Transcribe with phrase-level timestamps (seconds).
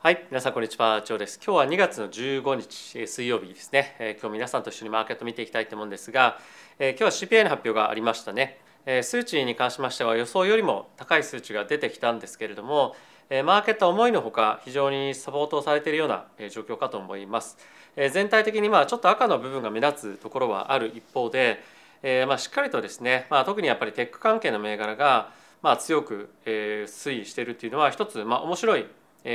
[0.00, 1.40] はい、皆さんこんにちは、長です。
[1.44, 3.96] 今日は2月の15日水曜日ですね。
[3.98, 6.38] えー、今日皆さんと一緒にマーケット見ていきたいと思うんですが、
[6.78, 8.60] えー、今日は CPI の発表がありましたね。
[8.86, 12.94] えー、数値に関しましては予想よりも高い数値が出てきたんですけれども、
[13.28, 17.58] えー、マーケットは思いのほか非常にサポートされているような状況かと思います。
[17.96, 21.60] えー、全体的にまあちょっと赤の部分が目立つところはある一方で、
[22.04, 28.86] えー、まあしっかりとですね、まあ、特にやっぱりテック関係の銘柄がまあ強く、えー、推移しているというのは一つまあ面白い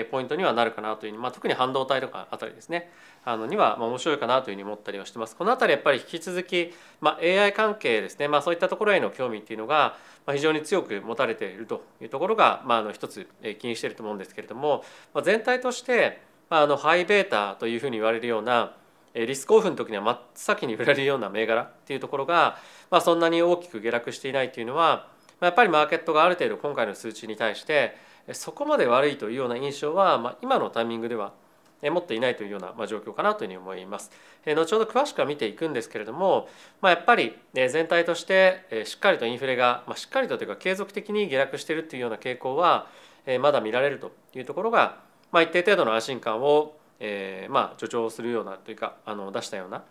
[0.10, 2.92] ポイントにはなるかなというふうに、まあ、特に半導体とかあたりですね
[3.26, 5.36] あのにはま面白いかなというふうに思ったりはしてます。
[5.36, 9.96] この辺りやっぱり引き続き、まあ、AI 関係ですね、まあ、そういったところへの興味っていうのが
[10.32, 13.28] 非常に強く持たれているというところが、まあ、あの一つ
[13.60, 18.74] 気にしていると思うんですけれども、まあ、全体としてあのハイベータというふうに言われるような
[19.14, 22.58] リスクオフの時には真っ先に売られるような銘柄っていうところが、
[22.90, 25.08] まあ、そんなに大きく下落していないというのは
[25.40, 27.96] まやっぱりマーケットがある程度今回の数値に対して
[28.32, 31.34] そこまで悪いというような印象は、まあ、今のタイミングでは
[31.82, 34.12] 持っていないというような、まあ、状況かなというふうに思います。
[34.46, 36.48] 後ほど詳しくは見ていくんですけれども、
[36.82, 42.88] まあ、やっぱり全体としてしっかりとインフレが、まあ、しっかりとというか継続的に下落しているというような傾向は
[43.42, 45.00] まだ見られるというところが、
[45.32, 49.84] まあ、一定程度の安心感を、えー、まあ助長するようなというかあの出したような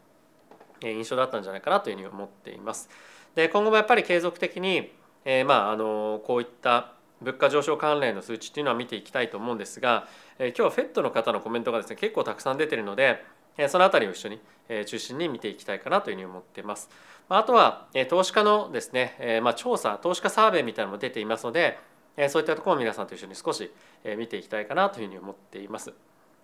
[0.83, 2.89] 印象だったんじゃないかなというふうに思っています。
[3.35, 4.93] で今後もやっぱり継続的に、
[5.25, 6.93] えー、まああのこういった
[7.23, 10.07] 物価上昇関連の数値っていうのは見ていきたいと思うんですが、
[10.39, 13.25] え今日は FED の方のコメントがですね結構たくさん出てるので、
[13.57, 16.91] えその辺りを一緒に、え中心に見ていきたいかなというふうに思っています。
[17.29, 21.79] あとは、え投資家のですね、えまあ、調査投資家サーベイみたいなのも出ていますので、
[22.17, 23.71] えそういったところを皆さんと一緒に少し、
[24.05, 25.93] え見ていきたいかなというふうに思っています。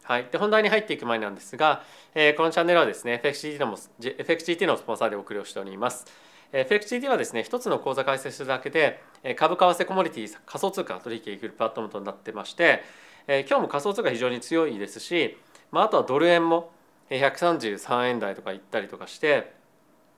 [0.04, 1.82] はい、で本題に入っていく前なんですが、
[2.14, 6.06] えこのチャンネルはですね FXGT の FXGT のスポンサーでお送りをしております。
[6.52, 9.02] FXGT はですね一つの口座開設するだけで
[9.36, 12.82] 株為替コモディティ仮想通貨取引できるプラットフォームとなってまして
[13.26, 15.36] 今日も仮想通貨非常に強いですし
[15.70, 16.70] まあとはドル円も
[17.10, 19.52] 133円台とか行ったりとかして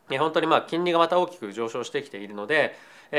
[0.08, 2.76] 本当にまあ金利がまた大きく上昇してきているので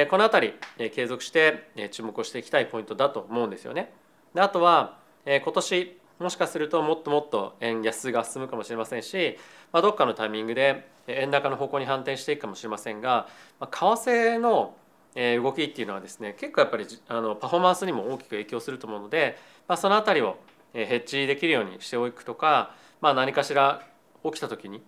[0.09, 3.91] この辺り継続して注目をしていきたいポイントだと思うんですよね。
[4.35, 9.37] あとは今年もしかするともっともっと円安が進むかもしれませんし、
[9.73, 13.27] まあ、どっかのタイミングで円高の方向に反転していくかもしれませんが、
[13.59, 14.75] まあ、為替の
[15.15, 19.37] 動きっていうのはですね結構やっぱりあのパフォーマンスにも大きく影響すると思うので、
[19.67, 20.37] まあ、その辺りを
[20.73, 23.81] ヘッジできるようにしておくとか、まあ、何かしら
[24.23, 24.83] 起きた時に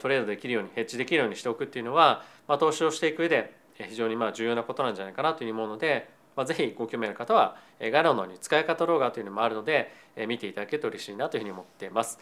[0.00, 9.92] トレードできるようにヘッジできるようにしておくっていうのは、まあ、投資をしていく上で非常にまあ重要なことなんじゃないかなというふうに思うので、まあ、ぜひご興味ある方は概要欄のに使い方動画というのもあるので
[10.26, 12.18] 見ていただけると嬉しいなというふうに思っています。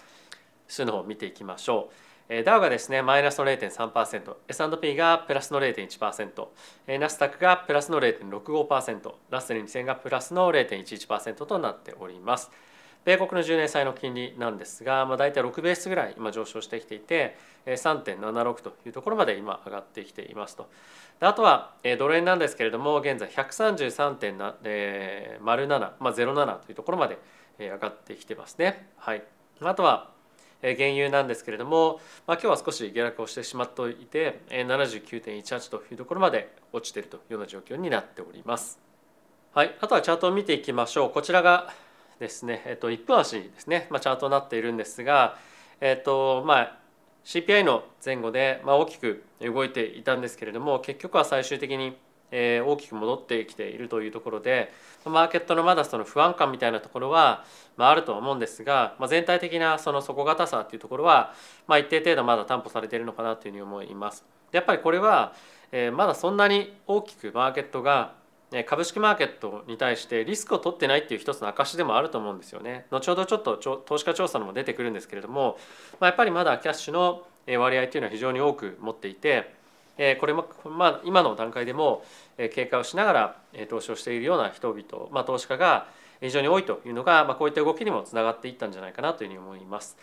[0.68, 1.90] 数の方を見ていきましょ
[2.28, 2.44] う。
[2.44, 12.50] ダウがですねマイナスの0.3%、S&P がプラスの0.1%、ナスダックがプラスの0.65%、ラッセル2000がプラスの0.11%となっております。
[13.04, 17.36] 米国の10年債の金利なんですが、まあ、大体6ベースぐらい今上昇してきていて
[17.66, 20.68] 3.76というところまで今上がってきていますと
[21.20, 21.26] で。
[21.26, 27.18] あとはドル円なんですけれども現在133.07、まあ、07というところまで
[27.58, 28.88] 上がってきてますね。
[28.96, 29.22] はい、
[29.60, 30.10] あとは
[30.62, 38.78] 原油なんですけれども、まあ、今日は少し下落をしてしまっていて79.18というところまで落ちているというような状況になっております。
[39.54, 41.10] はい、あとはチャートを見ていきましょう。
[41.10, 41.72] こちらが
[42.22, 45.36] ですね、えっと、1分足ですね、まあ、チャートになっているんですが、
[45.80, 46.78] えっとまあ、
[47.24, 51.96] CPI の前後で、まあ、大きく動いていたんですけれども結局は最終的に
[52.30, 54.72] え大きく戻ってきているというところで
[55.04, 57.44] マーケットのまだその不安感みたいなところは、
[57.76, 61.34] まあ、るとは思うんですが、まあ、全体的なその底堅さっていうところは、
[61.66, 64.24] まあ、一定程度まだ担保されているのかなというふうに思います。
[64.52, 65.34] やっぱりこれは、
[65.72, 68.14] えまだそんなに大きくマーケットが
[68.66, 72.86] 株式マーケットに対してリスクを取ってないっていう一つの証でもあると思うんですよね。
[72.90, 75.58] 後ほどちょっと投資家調査のも出てくるんですけれども、
[76.00, 77.22] まあ、やっぱりまだキャッシュの
[77.58, 79.54] 割合というのは非常に多く持っていて
[80.20, 82.04] これも、まあ、今の段階でも
[82.36, 83.36] 警戒をしながら
[83.68, 85.86] 投資をしているような人々、まあ、投資家が
[86.20, 89.96] 非常に多いというのが、まあ、こういった動きにもつながっていったんじゃないかなというふうに思います。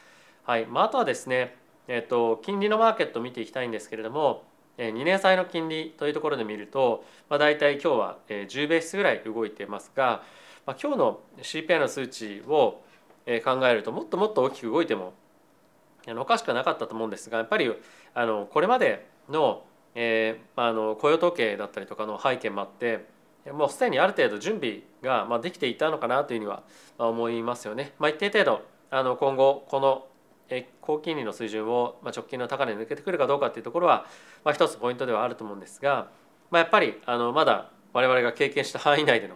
[0.43, 1.55] はいまあ、あとはですね、
[1.87, 4.43] えーと、金利のマーケットを見ていきたいんですけれども
[4.87, 10.23] 2年債の金利というところで見ると、まあ、大体今日は10ベースぐらい動いていますが、
[10.65, 12.81] まあ、今日の CPI の数値を
[13.43, 15.13] 考えるともっともっと大きく動いても
[16.07, 17.71] おかしくなかったと思うんですがやっぱり
[18.13, 19.63] あのこれまでの
[19.95, 23.05] えー、あの雇用統計だったりとかの背景もあって
[23.51, 26.63] もうすでにある程度準備ができていたのかなというふうには
[26.97, 27.93] 思いますよね。
[27.97, 28.61] まあ、一定程度
[28.91, 30.05] あの今後この
[30.81, 34.05] 高金利の水準を直近の高値抜けてくるかどうかっていうところは、
[34.43, 36.09] まあ、一つポイントではあると思うんですが、
[36.51, 39.35] ま、やっぱりあのまだ我々が経験した範囲内での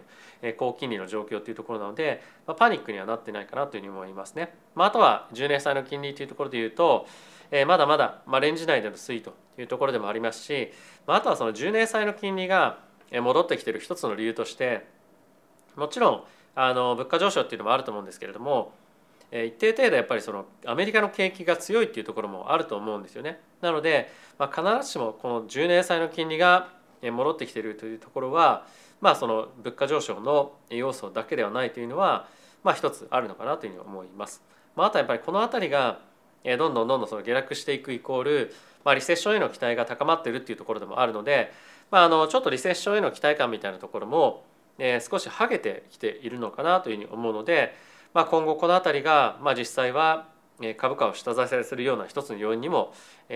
[0.56, 4.54] 高金利の状況というところなので、ま、パニックにはなってないかなというふうに思いますね。
[4.74, 7.06] まあ、とは10年債の金利というところでいうと、
[7.50, 10.72] えまだまだ、ま、レンジ内での推移というところでもありますし、
[11.06, 12.78] まあ、あとはその10年債の金利が
[13.12, 14.86] 戻ってきている一つの理由として
[15.76, 16.24] もちろん
[16.54, 18.72] あの物価上昇っていうのもあると思うんですけれども
[19.42, 23.40] 一定程度やっぱりそのアメリカの景気が強いっていうところもあると思うんですよね。
[23.60, 26.68] なので、まあ、必ずしもこの10年債の金利が
[27.02, 28.66] 戻ってきているというところは、
[29.00, 32.28] まあ、その物価上昇の要素だけではないというのは、
[32.62, 34.42] まあ、一つあるのかなというふうに思います。
[34.76, 35.98] まあ、あとはやっぱりこの辺りが
[36.44, 38.54] どんどんどんどんその下落していくイコール、
[38.84, 41.52] まあ、リセッションへの期待が高まっているっていうところでもあるので、
[41.90, 44.44] まあ、あのちょっとリセッションへの期待感みたいなところも、
[44.78, 47.74] えー、少しはげてきているのかなというふうに思うので、
[48.14, 50.28] まあ、今後この辺りが、まあ、実際は
[50.76, 52.94] 株価を下支えするような一つの要因にも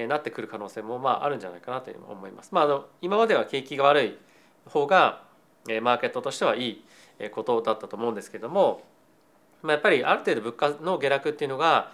[0.08, 2.50] なってくる可能性もまああるんじゃないかなと思います。
[2.52, 4.18] まあ、あの今までは景気が悪い
[4.66, 5.24] 方が
[5.82, 6.84] マーケットとしてはいい
[7.32, 8.84] ことだったと思うんですけども、
[9.62, 11.90] まあ、やっぱりある程度物価の下落っていうのが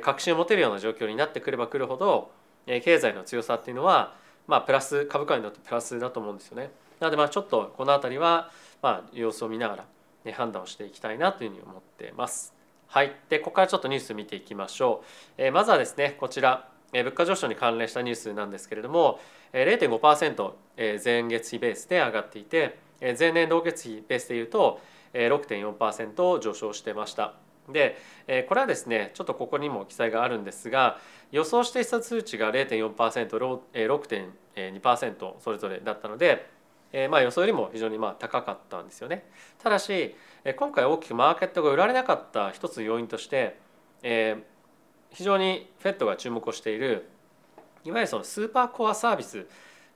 [0.00, 2.30] 確信を持てるような状況になってくればくるほど
[2.64, 4.14] 経済の強さっていうのは
[4.46, 6.70] まあプラス株価にとってプラスだと思うんですよね。
[6.98, 8.50] なのでまあちょっとこの辺りは
[8.80, 9.84] まあ様子を見ながら、
[10.30, 12.54] 判断をしていきたいなというふうに思ってます。
[12.86, 15.06] はい、でここからちょっとニュース見ていきましょう。
[15.38, 19.18] えー、まずはですねこちら物価上昇に関連したニュースなんですけれども
[19.54, 20.52] 0.5%
[21.02, 22.78] 前月比ベースで上がっていて
[23.18, 24.80] 前年同月比ベースでいうと
[25.14, 27.34] 6.4%上昇してました。
[27.68, 27.96] で
[28.48, 30.98] これはですねちょっとここにも記載があるんですが
[31.30, 36.50] 予想していた数値が 0.4%6.2% それぞれだったので
[37.10, 39.24] まあ予想よりも非常にまあ高かったんですよね。
[39.62, 40.14] ただし
[40.56, 43.58] 今回大きくマーケットが売られなかった一つ要因として
[45.10, 47.08] 非常に FED が注目をしている
[47.84, 49.42] いわゆるそのスーパーコアサービスっ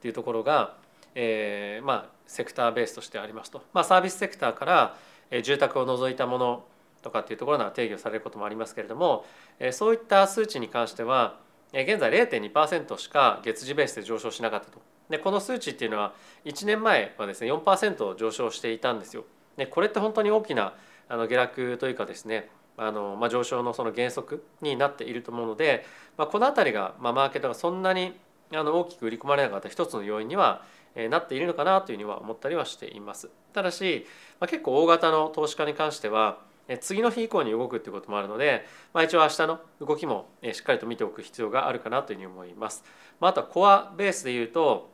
[0.01, 0.77] ていうところが
[1.15, 4.97] えまあセクターベースとしてありますと、まあ、サービスセクターから
[5.43, 6.65] 住宅を除いたもの
[7.03, 9.25] とかっていうところなら定義をされることもありますけれども
[9.73, 11.39] そういった数値に関しては
[11.73, 14.81] 現在0.2%しか月次ベースで上昇しなかったと。
[15.11, 16.15] でこの数値っていうのは
[16.45, 19.25] 1年前はですね4%上昇していたんですよ。
[19.57, 20.75] でこれって本当に大きな
[21.09, 25.87] あの下落というかですねあの、まあ、上昇のその原則になっていると思うので、
[26.17, 28.19] まあ、この辺りが、まあ、マーケットがそんなに
[28.53, 30.63] あの大きく売り込まれなかった一つの要因には
[31.11, 33.31] なっているのかなというふうには思ったりはしています。
[33.53, 34.07] ただし、
[34.41, 36.39] まあ、結構大型の投資家に関しては
[36.81, 42.85] 次の日以降に動くっていうこともあるので、まあ、一応明日の動きもしっかりと見ておく必要があるかなというふうに思います。
[43.21, 44.91] まあ、あとはコアベースでいうと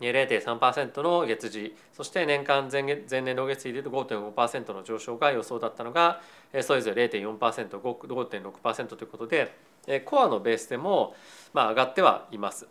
[0.00, 6.20] 0.3%の月次そして年間前前年同月比でいうと5.5%の上昇が予想だったのが
[6.62, 9.52] それぞれ 0.4%5.6% ということで
[10.04, 11.14] コアのベースでも
[11.52, 12.66] まあ上がってはいます。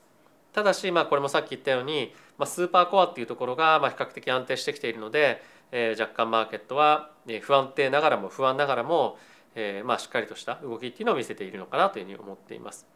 [0.51, 2.13] ただしまあこれもさっき言ったように
[2.45, 5.41] スーパーコアっていうところがまあ比較的安定してきているので
[5.73, 7.09] え若干マーケットは
[7.41, 9.17] 不安定ながらも不安ながらも、
[9.55, 12.92] えまあしっかりとした動きっていうのを見せているのかなというふうに思っています。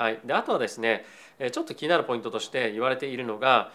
[0.00, 1.04] はい、であとはですね
[1.52, 3.70] ちょっと気になるポイントとして言われているのが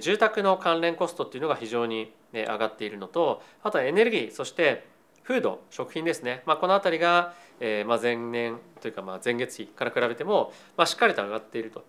[0.00, 4.86] 住宅の関連コストっていうのが非常に上がっているのとあとはエネルギーそして
[5.22, 11.84] フード食品ですね、まあ、この辺りが、えま前年というかま前月比から比べても、ま、しっかりと上がっていると。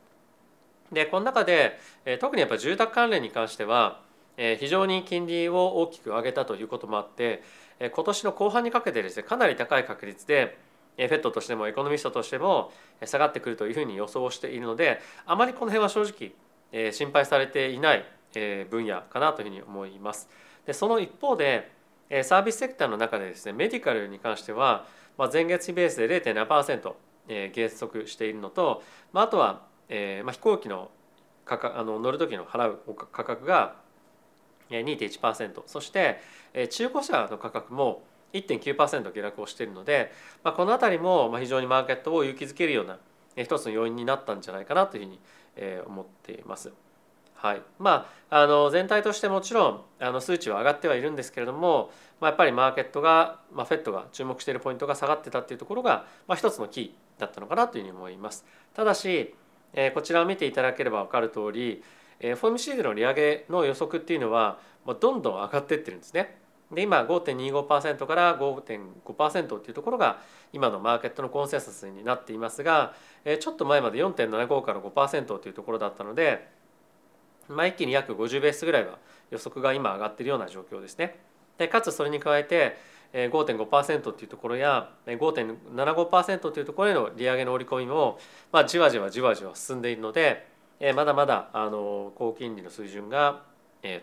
[0.92, 1.80] でこの中で
[2.19, 4.01] 特にやっぱ住宅関連に関しては
[4.36, 7.42] 非常に金利を大きく上げたということもあって
[7.80, 10.57] 今年の後半にかけてですねかなり高い確率で
[10.97, 12.72] FED としてもエコノミストとしても
[13.05, 18.05] 下がってくるというふうに予想しているのであまりこの辺は正直心配されていない
[18.69, 20.29] 分野かなというふうに思います。
[20.65, 21.72] でその一方で
[22.24, 24.86] サービスセクターの中でですねメディカルに関しては
[25.31, 28.83] 前月比ベースで0.7%減速しているのと
[29.13, 30.89] あとは飛行機の
[31.45, 32.79] 価格あの乗る時の払う
[33.12, 33.75] 価格が
[34.69, 36.19] 2.1%そして
[36.69, 38.03] 中古車の価格も
[38.34, 40.12] 1.9%下落をしているので、
[40.43, 42.98] まあ、この辺りも非常にマーケットを勇気づけるような
[43.36, 45.19] 一つの要因になったんじゃないかなというふうに
[45.86, 46.72] 思っています。
[47.36, 58.43] はいまあ、あの全体としてもちろんあの数値は上がってはいるんですけれども、まあ、やっぱりマーケットが、まあ、フェットが注目しているポイントが下がってたっていうところが、まあ、一つのキーだったのかなというふうに思います。
[58.74, 59.36] ただし、
[59.74, 61.84] えこちらを見ていただければ分かる通り
[62.19, 66.38] えー FOMC での利上げの予測っていうのはまあどんどん上がっていってるんですね。
[66.71, 70.19] で今5.25%から5.5%っていうところが
[70.51, 72.93] 今のマーケットのコンセンサスになっていますが
[73.39, 76.50] ちょっと前まで4.75から5%というところだったので、
[77.47, 78.97] まあ、一気に約50ベースぐらいは
[79.31, 81.15] 予測が今上がっているような状況ですね。
[81.57, 82.77] でかつそれに加えて
[83.13, 88.19] 5.5%っていうところや5.75%というところへの利上げの織り込みも、
[88.51, 90.45] まあ、じわじわじわじわ進んでいるので
[90.95, 93.43] まだまだあの高金利の水準が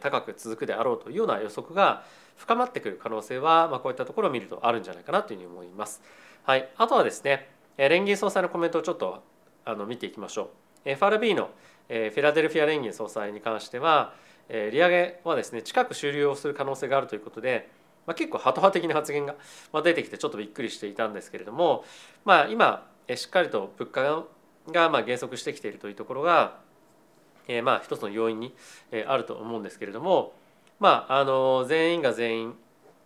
[0.00, 2.04] 高く続くであろうというような予測が
[2.36, 6.02] 深まってくる可能性は、まあ、こういったところを見るとあるんじゃないかなというふうに思います。
[6.44, 9.22] はい、あとはですね連銀総裁のコメントをちょっと
[9.64, 10.50] あの見ていきましょ
[10.84, 10.90] う。
[10.90, 11.50] FRB の
[11.88, 14.14] フィラデルフィア連銀総裁に関しては
[14.48, 17.70] 利上げはですね近く終了する可能性があるということで、
[18.06, 19.34] まあ、結構ハト派的な発言が
[19.82, 21.84] 出てきてちょっとびっくりしていたんですけれども、
[22.24, 24.24] まあ、今しっかりと物価
[24.70, 26.58] がまあ減速してきているというところが、
[27.48, 28.54] えー、まあ一つの要因に
[29.06, 30.34] あると思うんですけれども、
[30.80, 32.54] まあ、あの全員が全員、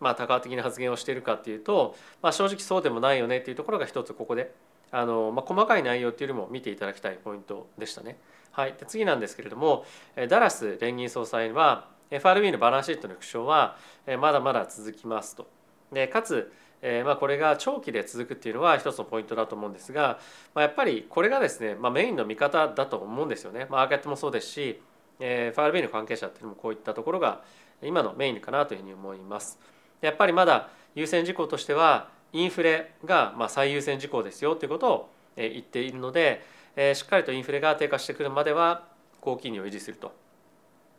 [0.01, 4.53] まあ、多角的な発言をしているかっていうと、まあ、正直そうでもないよねっていうところが一つここで
[4.91, 8.19] あの、まあ、細かい内容っていうよりも見ていただきたいポイントでしたね。
[8.53, 9.85] はい、で次なんですけれども
[10.29, 13.77] ダラス連銀総裁は FRB のバランスシートの縮小は
[14.19, 15.47] まだまだ続きますと。
[15.93, 20.19] でかつえー、まあこれが長期で続くっていうのは一つのポイントだと思うんですが、
[20.55, 23.67] まあ、やっぱりこれがですね、まあ、メインの見方だと思うんですよね。
[23.71, 24.81] マーケットもそうですし、
[25.21, 27.43] えー、FRB の関係者っていうのもこういったところが
[27.83, 29.59] 今のメインかなというふうに思います。
[30.01, 36.45] やっぱりまだ優先事項としてはインフレがまあ最優先事項ですよということを言っているので、
[36.77, 38.85] えー、しっかりとインフレが低下してくるまでは
[39.21, 40.13] 高金利を維持すると。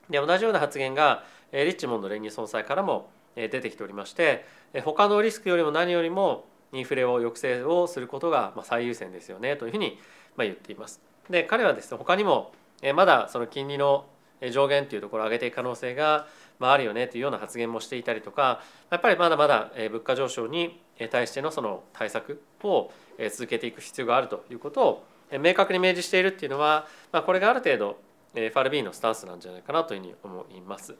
[0.09, 4.45] で同じような発言がリッチモンド連銀総裁からも出てきておりまして
[4.83, 9.99] 他のリスクよりも何よりもインフレを抑制をすることが最優先ですよねというふうに
[10.37, 11.01] 言っています。
[11.29, 12.51] で彼はですね他にも
[12.93, 14.05] まだその金利の
[14.51, 16.27] 上限というところを上げていく可能性が
[16.61, 22.91] あるよねというような発言もしていたりとかやっぱりまだまだ物価上昇に対してのその対策を
[23.31, 25.03] 続けていく必要があるということを
[25.41, 26.87] 明確に明示しているっていうのは
[27.25, 27.99] これがある程度
[28.33, 30.95] FRB のスタンスなんじゃないかなというふうに思います。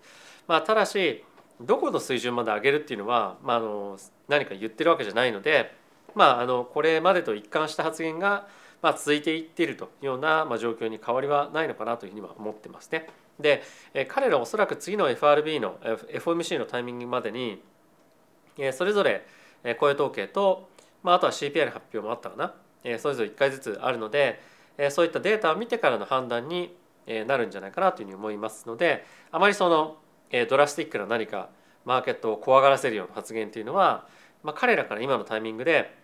[0.47, 1.23] まあ、ただし
[1.61, 5.75] どこの水準まで上げるっていうのは、まあ、あの何か言ってるわけじゃないので、
[6.15, 8.47] まあ、あのこれまでと一貫した発言が、
[8.81, 13.07] まあ、続いていっているというような、まあ、状況に変わりはないのかなというふうには思ってますね。
[13.39, 13.63] で
[14.09, 17.61] 彼らおそらく次の FRB の FOMC のタイミングまでに
[18.73, 19.25] それぞれ
[19.79, 20.69] 雇用統計と、
[21.03, 22.53] まあ、あとは CPI の発表もあったかな
[22.99, 24.41] それぞれ1回ずつあるので
[24.89, 26.75] そういったデータを見てからの判断に
[27.27, 29.97] なるんじゃないかなというふうに思いますのであまりその
[30.49, 31.49] ドラスティックな何か
[31.85, 34.07] マーケットを怖がらせるような発言というのは、
[34.43, 35.97] まあ、彼らから今のタイミングで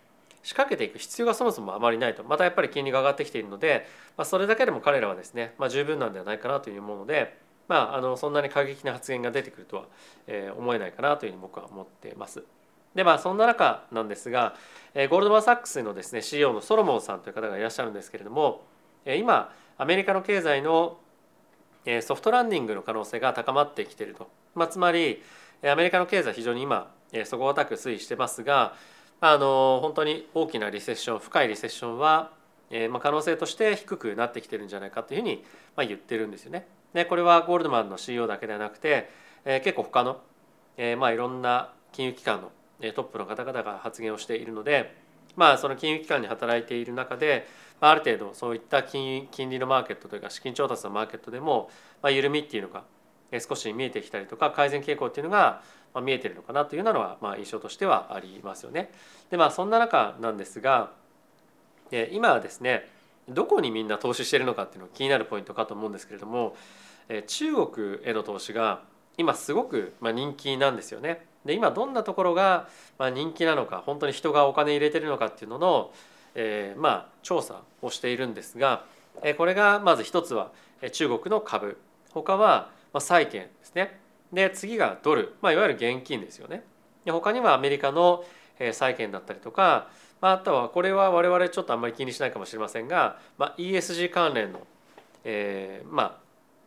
[0.46, 7.36] 仕掛けていく必要がそもそもあまりないとまたやっぱり金利が上がってきているので、まあ、それだけでも彼らはですね、まあ、十分なんではないかなという思うので、
[7.68, 9.86] まあ、あのそんなに過激な発言が出てくるとは、
[10.28, 12.44] えー、思えないかなというふうに僕は思ってます。
[12.94, 14.56] でまあそんな中なんですが、
[14.94, 18.62] えー、ゴールドマン・サックスのですね CEO のソロモンさんという方がいらっしゃるんですけれども、
[19.04, 21.00] えー、今アメリカの経済の
[22.02, 25.22] ソフトランディングの可能性が高まってきていると、まあ、つまり
[25.64, 26.92] アメリカの経済非常に今
[27.26, 28.74] 底堅く推移してますが
[29.28, 32.32] あの本当に大きなリセッション深いリセッションは、
[32.70, 35.44] えまあ、可能性として低くなってきてるんじゃないかというふうに、
[35.76, 36.68] まあ、言ってるんですよね。
[36.94, 39.10] でこれはゴールドマンの CEO だけではなくて、
[39.44, 40.22] え結構他の、
[40.78, 42.52] えまあ、いろんな金融機関の
[42.94, 44.96] トップの方々が発言をしているので、
[45.36, 47.48] まあ、その金融機関に働いている中で
[47.82, 51.70] まある程度そういった金金利のマーケットというか資金調達のマーケットでも、
[52.02, 52.84] まあ、緩みっていうのが
[53.40, 55.62] 少し見えてきたりとか改善傾向っていうのが
[56.02, 58.92] 見えてるのかなというのはまあ印象としてはありますよね。
[59.30, 60.92] でまあそんな中なんですが
[62.12, 62.90] 今はですね
[63.30, 66.56] どこにみんな投資してるのかっていうのが気になるポイントかと思うんですけれども
[67.28, 68.82] 中国への投資が
[69.18, 71.26] 今すごく人気なんですよね。
[71.46, 72.68] で今どんなところが
[73.00, 75.92] 人気なのか本当に人がお金入れてるのかっていうのの
[76.36, 78.84] えー、まあ調査をしているんですが
[79.38, 80.52] これがまず一つは
[80.92, 81.78] 中国の株
[82.12, 83.98] 他は債券ですね
[84.36, 86.64] で次がドル、まあ、いわゆる現金ですよね。
[87.06, 88.24] で他にはアメリカの
[88.72, 89.90] 債券だったりとか
[90.22, 94.68] まあとはこれは我々ちょっとあんまり気にしないかもしれませんが、まあ、ESG 関連の、
[95.24, 96.18] えー、まあ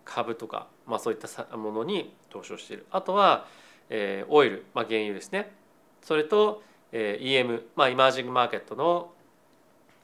[0.04, 2.86] 株とか、まあ、そういったものに投資をしている。
[2.90, 3.46] あとは、
[3.90, 5.52] えー、オイル、まあ、原油ですね。
[6.02, 9.12] それと、えー、EM、まあ、イマージングマーケットの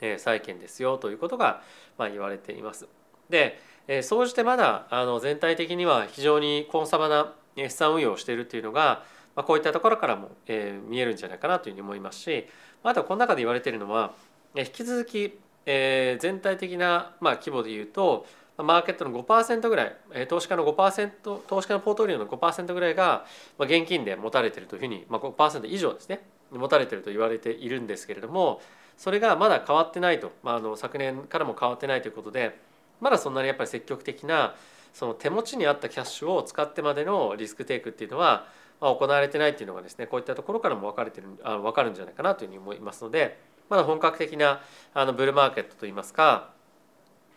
[0.01, 1.63] え債券ですよということが
[1.99, 2.87] まあ言われています。
[3.31, 3.59] で
[4.03, 9.05] 総じてまだあの全体的には非常にコンサバな資産運用をしているというのが、
[9.37, 12.47] まあ、こういったところからも、えー、見えるんじゃないかなというふうに思いますし
[12.83, 14.13] あとはこの中で言われているのは
[14.57, 19.97] 引き続き、えー、全体的な、まあ、規模でいうとマーケットの5%ぐらい
[20.29, 23.25] 投資家の5%投資家のポートフォリオの5%ぐらいが
[23.59, 26.21] まあ現金で持たれているというふうに、まあ、5%以上ですね
[26.53, 28.61] 持たれていると言われているんですけれども
[28.97, 32.57] それがまだ変わってないと、まあ、あの昨年からも変わってないということで
[33.01, 34.55] まだそんなにやっぱり積極的な
[34.95, 38.47] その手持ちにあったキャッシュを使ってまでのリスクテイクっていうのは、
[38.81, 44.61] まあ、行われてないっていうのがですねこういったところからも分かれてるあ分かるんじゃないかなというふうに思いますのでまだ本格的な
[44.95, 46.51] あのブルーマーケットといいますか、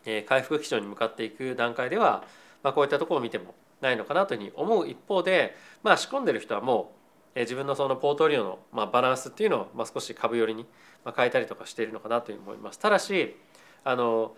[0.06, 2.24] えー、回復基調に向かっていく段階では、
[2.62, 6.92] まあ、こういったところを見てもないのかなというふうに思う一方で、まあ、仕込んでる人はも
[7.36, 10.66] う自分のそのポートリオのまあバランスっていうのをまあ少し株寄りに
[11.16, 12.80] 変えたりとかしているのかなというふうに思います。
[12.80, 13.36] ただし
[13.84, 14.36] あの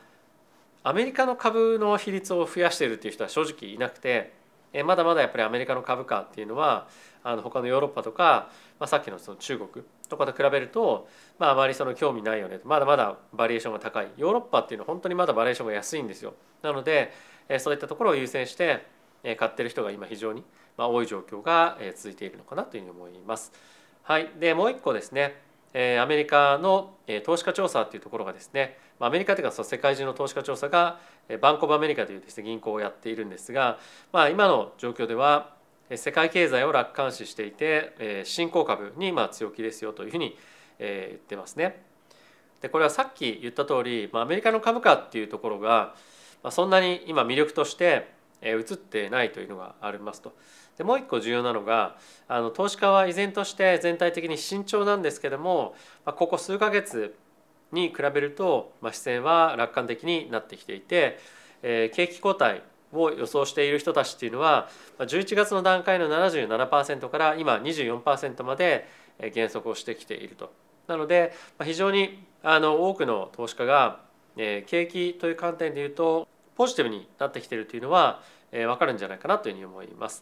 [0.83, 4.33] アメリカの株の比率を増やしているっていう人は正直いなくて
[4.85, 6.87] まだまだやっぱりアメリカの株価っていうのは
[7.23, 11.07] あの他のヨーロッパとか、まあ、さっきのその中国とかと比べると、
[11.37, 14.07] まあ、あまりその興味ないよねまだまだバリエーションが高い。
[14.15, 16.33] ヨーロッパっていうのは本当にまだバリエーションが安いんですよ。
[16.61, 17.11] なので
[17.57, 18.85] そういったところを優先して
[19.37, 20.43] 買ってる人が今非常に
[20.77, 23.51] 多い状況が続いているのかなというふうに思います。
[24.03, 25.48] はい、でもう一個ですね。
[25.73, 30.99] アメリカの投資家調査っていうところがですねアメリカというか世界中の投資家調査が
[31.41, 33.77] バンコブアメリカというですね銀行をやっているんですが、
[34.11, 35.53] まあ、今の状況では
[35.95, 40.37] 世界経済を楽観視していて新興株にまあ強気ですよというふうに
[40.79, 41.83] 言ってますね。
[42.61, 45.95] でこれはさっき言った通りまあアメリカの株価っていうところが
[46.43, 50.33] まあそんなに今魅力として映ってないというのがありますと。
[50.77, 57.15] でもう一個重要なのがあの投資家は依然として全体的に慎重なんですけどもまあここ数ヶ月
[57.71, 61.19] に比べると、まあ、視線は楽観的になってきていて、
[61.61, 62.61] えー、景気後退
[62.93, 64.69] を予想している人たちっていうのは
[64.99, 68.87] 11月の段階の77%から今24%まで
[69.33, 70.51] 減速をしてきていると。
[70.87, 73.99] なので非常にあの多くの投資家が
[74.35, 76.27] 景気という観点でいうと
[76.59, 80.21] ポジティブになってきているというのは分かるんじゃないかなというふうに思います。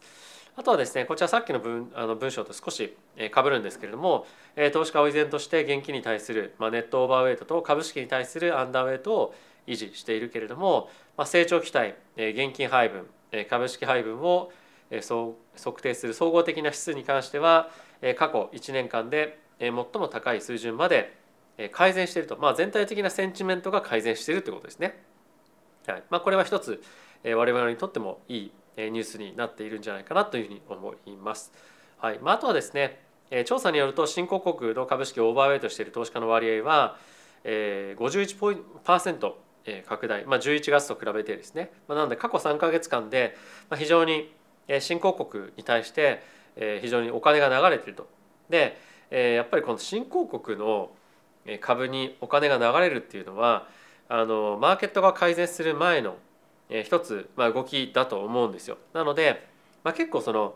[0.55, 2.95] あとはですねこちらさっきの文あの文章と少し
[3.31, 4.27] かぶるんですけれども
[4.71, 13.07] 投資家を依然として現金に対する、まあ、ネットオーバーウェイトと株式に対するアンダーウェイトを維持しているけれども、まあ、成長期待現金配分
[13.49, 14.51] 株式配分を
[14.91, 17.71] 測定する総合的な指数に関しては
[18.15, 21.17] 過去1年間で最も高い水準まで
[21.71, 25.01] 改善していると、まあ、全体的なセンチメントが改善しているということですね。
[25.87, 26.83] はいまあ、これは一つ
[27.23, 31.51] 我々にとってもいいニュースになっているんじゃないかなというふうに思います。
[31.97, 32.99] はいまあ、あとはですね
[33.45, 36.97] 調査によると新興国の株式をオーバーウェイトしている投資家の割合は
[37.43, 39.33] 51%
[39.87, 43.35] 拡大、まあ、11月と比べてですね、まあ、なので過去3か月間で
[43.75, 44.33] 非常に
[44.79, 46.21] 新興国に対して
[46.81, 48.07] 非常にお金が流れていると。
[48.49, 48.77] で
[49.09, 50.91] やっぱりこの新興国の
[51.61, 53.67] 株にお金が流れるっていうのは
[54.09, 56.17] あのマーケットが改善する前の
[56.69, 58.77] えー、一つ、まあ、動きだと思うんですよ。
[58.93, 59.47] なので、
[59.83, 60.55] まあ、結構その、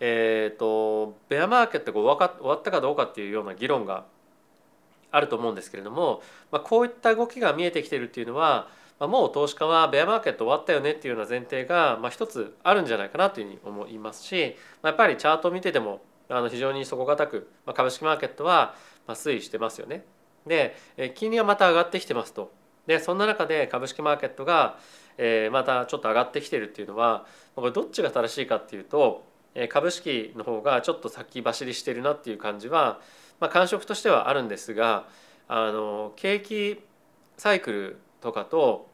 [0.00, 4.04] えーと、ベアマーケットが終わったかどうかっていうような議論が
[5.10, 18.74] あると思うんですけれども、まあ、こういった動きが見えてきてるっていうのは、まあ、もう投資家はベアマーケット終わったよねっていうような前提が、まあ、一つあるんじゃないかなというふうに思いますし、まあ、やっぱりチャートを見ててもあの非常に底堅く、まあ、株式マーケットは
[19.08, 20.04] 推移してますよね。
[20.46, 20.76] で
[21.14, 22.52] 金利はまた上がってきてますと。
[22.86, 24.78] でそんな中で株式マーケットが
[25.18, 29.24] えまたちょっと上がってきてるっていうのはこれどっちが正しいかっていうと
[29.68, 33.00] 株式の方がちょっと先走りしてるなっていう感じは、
[33.40, 35.06] まあ、感触としてはあるんですが
[35.48, 36.82] あの景気
[37.38, 38.88] サイクルとかと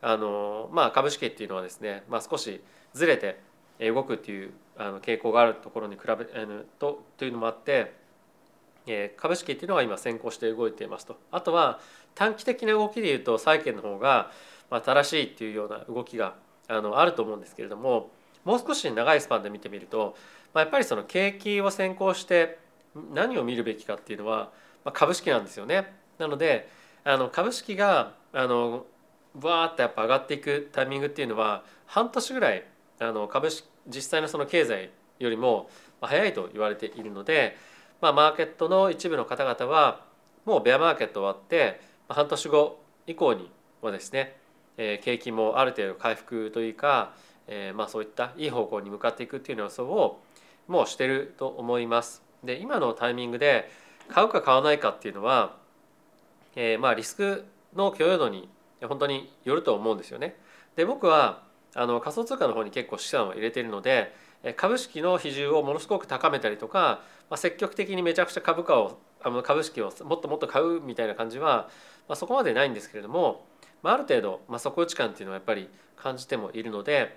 [0.00, 2.62] あの、まあ、株式っていうのはですね、まあ、少し
[2.94, 3.38] ずれて
[3.80, 6.24] 動くっていうあの傾向があるところに比べ
[6.78, 7.92] とというのもあって
[9.16, 11.18] 株式っていうのが今先行して動いていますと。
[11.30, 11.80] あとは
[12.16, 14.32] 短期的な動きでいうと債券の方が
[14.70, 16.34] まあ、正しいっていうような動きが
[16.68, 18.10] あのあると思うんですけれども
[18.44, 20.16] もう少し長いスパンで見てみると、
[20.54, 22.58] まあ、やっぱりその景気を先行して
[23.12, 24.50] 何を見るべきかっていうのは、
[24.84, 25.92] まあ、株式なんですよね。
[26.18, 26.68] なので
[27.04, 28.86] あの株式があの
[29.34, 32.64] バーッとやっぱ上がっていくタイミングっていうのは半年ぐらい
[33.00, 35.68] あの株式実際のその経済よりも
[36.00, 37.56] 早いと言われているので、
[38.00, 40.00] まあ、マーケットの一部の方々は
[40.44, 43.50] もうベアマーケット終わって半年後以降に
[43.82, 44.36] はですね
[44.78, 47.14] え景気もある程度回復というか、
[47.48, 50.20] えまあそういったいい方向に向かっていくっていう予想を
[50.68, 52.22] もうしてると思います。
[52.44, 53.70] で今のタイミングで
[54.08, 55.56] 買うか買わないかっていうのは、
[56.54, 58.48] えまあリスクの許容度に
[58.82, 60.36] 本当によると思うんですよね。
[60.76, 61.42] で僕は
[61.74, 64.14] あの仮想通貨の方に結構資産を入れているので
[64.56, 68.98] 株式の比重をものすごく高めたりとか、まあ、積極的にめちゃくちゃ株価を
[69.42, 71.68] 株式をもっともっと買うみたいな感じは、
[72.08, 73.44] まあ、そこまでないんですけれども
[73.82, 77.16] まあ、ある程度、まあ、底打ち感っていうのはやっぱり感じてもいるので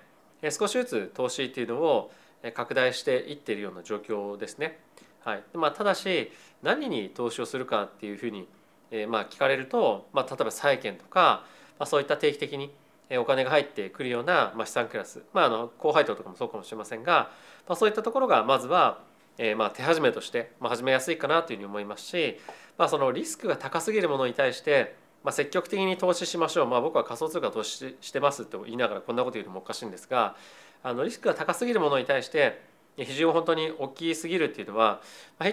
[0.50, 2.12] 少しずつ投資っていうのを
[2.54, 4.78] 拡大していっているような状況ですね。
[5.22, 6.30] はいまあ、ただし
[6.62, 8.48] 何に投資をするかっていうふうに、
[8.90, 11.44] えー、まあ聞かれると、まあ、例えば債券とか、
[11.78, 12.72] まあ、そういった定期的に
[13.18, 17.30] お金が入ってくるような、まあ、資産クラス、まあ、あの高配当とかもそうかもしれませんが、
[17.68, 19.02] まあ、そういったところがまずは、
[19.42, 22.38] えー、まあ手始めとして、まあ、始めやすいかなというふうに思いますし、
[22.76, 30.34] まあ、そのリスクが高すぎるものに対してまあ、積極的に投資しましょう、まあ、僕は仮想通貨投資してますと言いながらこんなこと言うのもおかしいんですが
[30.82, 32.62] あのリスクが高すぎるものに対して
[32.96, 35.02] 比重本当に大きすぎるっていうのは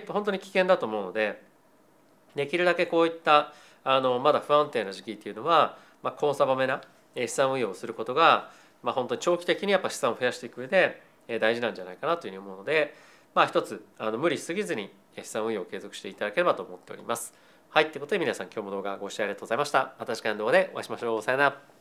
[0.08, 1.42] 本当に危険だと思うので
[2.36, 6.82] できるだけこういったあのまだ不安定な時期っていうのは、まあ、コンサバめな
[7.16, 8.52] 資産運用をすることが、
[8.84, 11.02] まあ、本当に長期的にやっぱ資産を増やしていく上で
[11.42, 12.94] 大事なんじゃないかなというふうに思うので、
[13.38, 17.36] まあ、一つあの無理しすぎずに資産運用を継続していただければと思っております。
[17.70, 19.94] はい、ということで皆さん今日も動画ご視聴ありがとうございました。
[20.00, 21.22] また次回の動画でお会いしましょう。
[21.22, 21.77] さよなら。